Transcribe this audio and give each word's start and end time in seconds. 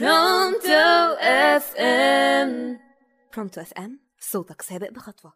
Pronto 0.00 1.16
FM 1.20 2.78
Pronto 3.36 3.60
FM 3.60 4.00
صوتك 4.20 4.62
سابق 4.62 4.90
بخطوة. 4.90 5.32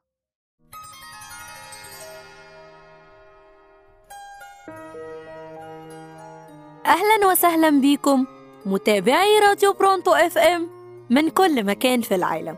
أهلا 6.87 7.27
وسهلا 7.27 7.71
بيكم 7.71 8.27
متابعي 8.67 9.39
راديو 9.39 9.73
Pronto 9.73 10.13
FM 10.15 10.69
من 11.11 11.29
كل 11.31 11.65
مكان 11.65 12.01
في 12.01 12.15
العالم. 12.15 12.57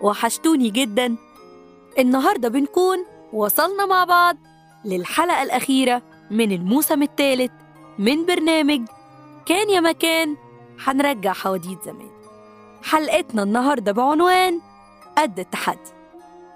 وحشتوني 0.00 0.70
جدا. 0.70 1.16
النهاردة 1.98 2.48
بنكون 2.48 2.98
وصلنا 3.32 3.86
مع 3.86 4.04
بعض 4.04 4.36
للحلقة 4.84 5.42
الأخيرة 5.42 6.02
من 6.30 6.52
الموسم 6.52 7.02
الثالث 7.02 7.52
من 7.98 8.26
برنامج 8.26 8.80
كان 9.46 9.70
يا 9.70 9.80
مكان 9.80 10.36
هنرجع 10.84 11.32
حواديت 11.32 11.82
زمان. 11.82 12.10
حلقتنا 12.82 13.42
النهاردة 13.42 13.92
بعنوان 13.92 14.60
قد 15.18 15.38
التحدي. 15.38 15.90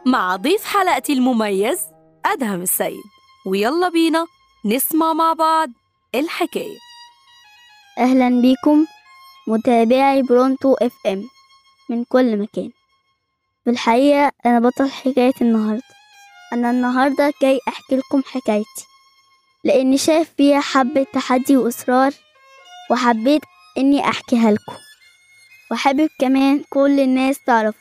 مع 0.07 0.37
ضيف 0.37 0.65
حلقتي 0.65 1.13
المميز 1.13 1.81
أدهم 2.27 2.63
السيد. 2.63 3.03
ويلا 3.47 3.89
بينا 3.89 4.27
نسمع 4.65 5.13
مع 5.13 5.33
بعض 5.33 5.69
الحكاية. 6.15 6.79
أهلا 7.99 8.41
بيكم 8.41 8.87
متابعي 9.47 10.23
برونتو 10.23 10.75
إف 10.75 10.93
إم 11.07 11.29
من 11.91 12.05
كل 12.05 12.37
مكان. 12.37 12.71
في 13.65 13.71
الحقيقة 13.71 14.33
أنا 14.47 14.61
بطل 14.61 14.91
حكاية 14.91 15.35
النهاردة. 15.41 15.83
أنا 16.53 16.71
النهاردة 16.71 17.33
جاي 17.43 17.61
أحكي 17.69 17.97
لكم 17.97 18.23
حكايتي. 18.27 18.87
لأني 19.65 19.99
شايف 19.99 20.31
فيها 20.37 20.61
حبة 20.61 21.07
تحدي 21.13 21.57
وإصرار 21.57 22.13
وحبيت 22.91 23.43
إني 23.79 24.09
أحكيها 24.09 24.51
لكم. 24.51 24.73
وحابب 25.71 26.09
كمان 26.19 26.63
كل 26.71 27.01
الناس 27.01 27.37
تعرف 27.47 27.75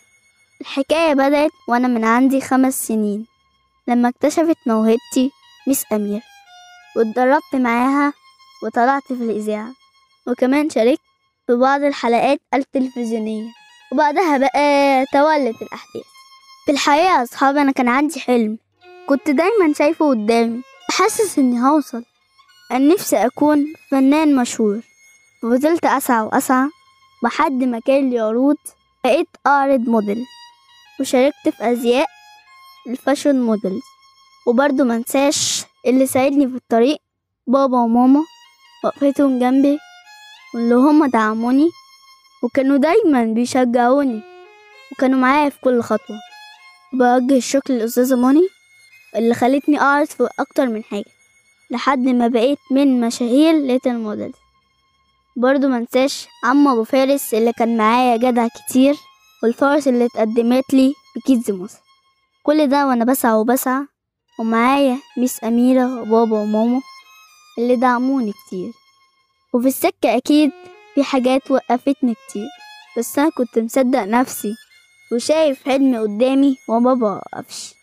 الحكاية 0.61 1.13
بدأت 1.13 1.51
وأنا 1.67 1.87
من 1.87 2.03
عندي 2.05 2.41
خمس 2.41 2.87
سنين 2.87 3.25
لما 3.87 4.09
اكتشفت 4.09 4.57
موهبتي 4.67 5.31
ميس 5.67 5.83
أمير 5.93 6.21
واتدربت 6.95 7.55
معاها 7.55 8.13
وطلعت 8.63 9.03
في 9.07 9.13
الإذاعة 9.23 9.73
وكمان 10.27 10.69
شاركت 10.69 11.01
في 11.47 11.55
بعض 11.55 11.83
الحلقات 11.83 12.39
التلفزيونية 12.53 13.49
وبعدها 13.91 14.37
بقى 14.37 15.05
توالت 15.13 15.61
الأحداث. 15.61 16.03
في 16.65 16.71
الحقيقة 16.71 17.17
يا 17.17 17.23
أصحابي 17.23 17.61
أنا 17.61 17.71
كان 17.71 17.87
عندي 17.87 18.19
حلم 18.19 18.57
كنت 19.09 19.29
دايما 19.29 19.73
شايفه 19.77 20.09
قدامي 20.09 20.61
حاسس 20.91 21.39
إني 21.39 21.61
هوصل 21.61 22.03
أنا 22.71 22.93
نفسي 22.93 23.15
أكون 23.25 23.73
فنان 23.91 24.35
مشهور. 24.35 24.81
وفضلت 25.43 25.85
أسعى 25.85 26.21
وأسعى 26.21 26.69
لحد 27.23 27.51
ما 27.63 27.79
كان 27.79 28.09
لي 28.09 28.19
عروض 28.19 28.57
بقيت 29.03 29.27
أعرض 29.47 29.79
موديل 29.79 30.25
وشاركت 30.99 31.49
في 31.49 31.71
أزياء 31.71 32.07
ال 32.89 32.96
fashion 32.96 33.41
models. 33.41 33.81
وبرضه 34.47 34.83
منساش 34.83 35.63
اللي 35.87 36.07
ساعدني 36.07 36.47
في 36.47 36.55
الطريق 36.55 36.97
بابا 37.47 37.77
وماما 37.77 38.19
وقفتهم 38.83 39.39
جنبي 39.39 39.79
واللي 40.53 40.75
هما 40.75 41.07
دعموني 41.07 41.69
وكانوا 42.43 42.77
دايما 42.77 43.23
بيشجعوني 43.23 44.21
وكانوا 44.91 45.19
معايا 45.19 45.49
في 45.49 45.59
كل 45.61 45.81
خطوة. 45.81 46.19
وبوجه 46.93 47.37
الشكر 47.37 47.73
للأستاذة 47.73 48.15
موني 48.15 48.47
اللي 49.15 49.33
خلتني 49.35 49.79
أعرض 49.81 50.07
في 50.07 50.29
أكتر 50.39 50.65
من 50.65 50.83
حاجة 50.83 51.05
لحد 51.71 51.99
ما 51.99 52.27
بقيت 52.27 52.59
من 52.71 53.01
مشاهير 53.01 53.53
Little 53.55 53.97
Model 53.97 54.33
برضو 55.35 55.67
منساش 55.67 56.27
عم 56.43 56.67
أبو 56.67 56.83
فارس 56.83 57.33
اللي 57.33 57.53
كان 57.53 57.77
معايا 57.77 58.17
جدع 58.17 58.47
كتير 58.47 58.95
والفرص 59.43 59.87
اللي 59.87 60.05
اتقدمت 60.05 60.73
لي 60.73 60.93
ب 61.15 61.22
Kids 61.22 61.51
مصر 61.51 61.79
كل 62.43 62.67
ده 62.67 62.87
وأنا 62.87 63.05
بسعى 63.05 63.33
وبسعى 63.33 63.85
ومعايا 64.39 64.97
ميس 65.17 65.43
أميرة 65.43 66.01
وبابا 66.01 66.39
وماما 66.39 66.81
اللي 67.57 67.75
دعموني 67.75 68.31
كتير. 68.31 68.71
وفي 69.53 69.67
السكة 69.67 70.17
أكيد 70.17 70.51
في 70.95 71.03
حاجات 71.03 71.51
وقفتني 71.51 72.13
كتير 72.27 72.47
بس 72.97 73.19
أنا 73.19 73.29
كنت 73.37 73.59
مصدق 73.59 73.99
نفسي 74.03 74.55
وشايف 75.11 75.63
حلمي 75.65 75.97
قدامي 75.97 76.57
وما 76.69 76.93
بوقفش. 76.93 77.73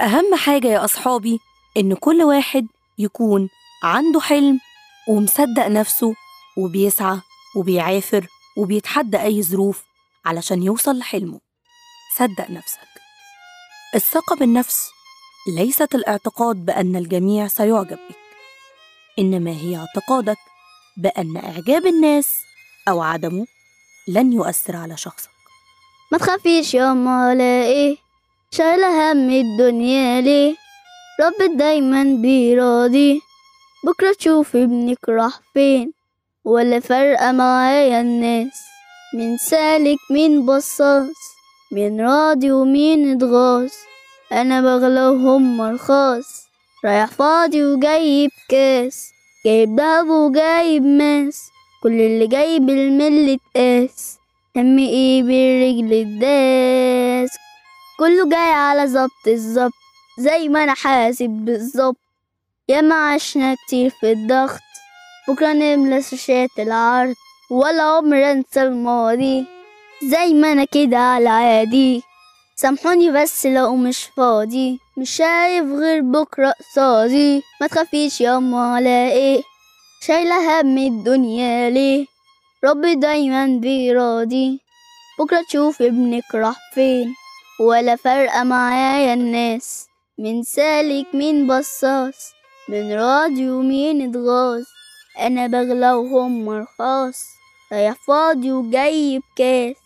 أهم 0.00 0.34
حاجة 0.34 0.68
يا 0.68 0.84
أصحابي 0.84 1.38
إن 1.76 1.94
كل 1.94 2.22
واحد 2.22 2.66
يكون 2.98 3.48
عنده 3.82 4.20
حلم 4.20 4.60
ومصدق 5.08 5.66
نفسه 5.66 6.14
وبيسعى 6.58 7.20
وبيعافر 7.56 8.26
وبيتحدى 8.56 9.22
أي 9.22 9.42
ظروف 9.42 9.82
علشان 10.24 10.62
يوصل 10.62 10.98
لحلمه. 10.98 11.40
صدق 12.16 12.50
نفسك. 12.50 12.78
الثقة 13.94 14.36
بالنفس 14.36 14.90
ليست 15.56 15.94
الاعتقاد 15.94 16.56
بأن 16.56 16.96
الجميع 16.96 17.46
سيعجب 17.48 17.98
بك 18.08 18.16
إنما 19.18 19.50
هي 19.50 19.76
اعتقادك 19.76 20.38
بأن 20.96 21.36
إعجاب 21.36 21.86
الناس 21.86 22.36
أو 22.88 23.02
عدمه 23.02 23.46
لن 24.08 24.32
يؤثر 24.32 24.76
على 24.76 24.96
شخصك. 24.96 25.30
ما 26.12 26.18
تخافيش 26.18 26.74
يا 26.74 26.92
ولا 26.92 27.62
إيه 27.64 27.96
شايلة 28.50 29.12
هم 29.12 29.30
الدنيا 29.30 30.20
ليه 30.20 30.56
رب 31.20 31.56
دايما 31.56 32.02
بيراضي 32.22 33.20
بكرة 33.84 34.12
تشوف 34.12 34.56
ابنك 34.56 35.08
راح 35.08 35.40
فين؟ 35.54 35.92
ولا 36.44 36.80
فارقة 36.80 37.32
معايا 37.32 38.00
الناس. 38.00 38.60
مين 39.14 39.36
سالك 39.38 39.98
مين 40.10 40.46
بصاص 40.46 41.16
مين 41.72 42.00
راضي 42.00 42.52
ومين 42.52 43.16
اتغاظ 43.16 43.70
أنا 44.32 44.60
بغلى 44.60 45.08
وهم 45.08 45.60
رايح 46.84 47.06
فاضي 47.06 47.64
وجايب 47.64 48.30
كاس. 48.48 49.10
جايب 49.46 49.76
دهب 49.76 50.08
وجايب 50.08 50.82
ماس 50.82 51.50
كل 51.82 52.00
اللي 52.00 52.26
جايب 52.26 52.70
المل 52.70 53.38
اتقاس. 53.38 54.18
هم 54.56 54.78
إيه 54.78 55.22
بالرجل 55.22 55.92
الداس؟ 55.92 57.30
كله 57.98 58.28
جاي 58.28 58.52
على 58.52 58.86
ظبط 58.86 59.26
الظبط 59.28 59.72
زي 60.18 60.48
ما 60.48 60.64
أنا 60.64 60.74
حاسب 60.74 61.30
بالظبط. 61.30 61.96
يا 62.68 62.80
ما 62.80 62.94
عشنا 62.94 63.54
كتير 63.54 63.90
في 63.90 64.12
الضغط 64.12 64.60
بكرة 65.28 65.52
نملى 65.52 66.02
شاشات 66.02 66.50
العرض 66.58 67.14
ولا 67.50 67.82
عمر 67.82 68.30
انسى 68.30 68.62
الماضي. 68.62 69.46
زي 70.02 70.34
ما 70.34 70.52
أنا 70.52 70.64
كده 70.64 70.98
على 70.98 71.28
عادي. 71.28 72.02
سامحوني 72.56 73.10
بس 73.10 73.46
لو 73.46 73.76
مش 73.76 74.04
فاضي. 74.16 74.78
مش 74.96 75.10
شايف 75.10 75.64
غير 75.64 76.00
بكرة 76.02 76.54
قصادي. 76.60 77.42
ما 77.60 77.66
تخافيش 77.66 78.20
ياما 78.20 78.74
على 78.74 79.12
إيه. 79.12 79.42
شايلة 80.06 80.60
هم 80.60 80.78
الدنيا 80.78 81.70
ليه. 81.70 82.06
ربي 82.64 82.94
دايما 82.94 83.46
بيراضي. 83.46 84.60
بكرة 85.18 85.42
تشوف 85.48 85.82
ابنك 85.82 86.34
راح 86.34 86.56
فين. 86.74 87.14
ولا 87.60 87.96
فارقة 87.96 88.42
معايا 88.42 89.14
الناس. 89.14 89.86
من 90.18 90.42
سالك 90.42 91.06
مين 91.14 91.46
بصاص. 91.46 92.32
من 92.68 92.92
راضي 92.92 93.50
ومين 93.50 94.08
اتغاظ. 94.08 94.64
أنا 95.20 95.46
بغلى 95.46 95.92
وهم 95.92 96.50
رخاص 96.50 97.26
رايح 97.72 97.94
فاضي 98.06 98.52
وجايب 98.52 99.22
كاس. 99.36 99.76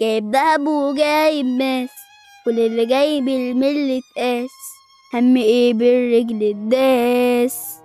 جايب 0.00 0.30
دهب 0.30 0.66
وجايب 0.66 1.46
ماس 1.46 1.90
كل 2.44 2.60
اللي 2.60 2.86
جايب 2.86 3.28
المل 3.28 4.02
اتقاس. 4.02 4.50
هم 5.14 5.36
إيه 5.36 5.74
بالرجل 5.74 6.42
الداس؟ 6.42 7.78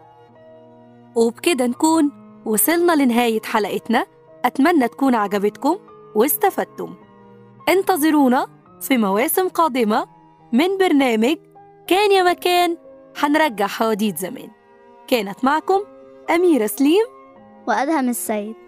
وبكده 1.15 1.67
نكون 1.67 2.11
وصلنا 2.45 2.95
لنهاية 3.03 3.41
حلقتنا. 3.41 4.05
أتمنى 4.45 4.87
تكون 4.87 5.15
عجبتكم 5.15 5.77
واستفدتم. 6.15 6.95
انتظرونا 7.69 8.47
في 8.81 8.97
مواسم 8.97 9.47
قادمة 9.47 10.07
من 10.53 10.77
برنامج 10.77 11.37
كان 11.87 12.11
يا 12.11 12.23
مكان 12.23 12.77
هنرجع 13.17 13.67
حواديت 13.67 14.17
زمان. 14.17 14.49
كانت 15.07 15.43
معكم 15.43 15.79
أميرة 16.29 16.67
سليم 16.67 17.05
وأدهم 17.67 18.09
السيد. 18.09 18.66